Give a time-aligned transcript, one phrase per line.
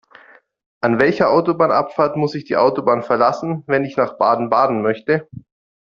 [0.83, 5.29] An welcher Autobahnabfahrt muss ich die Autobahn verlassen, wenn ich nach Baden-Baden möchte?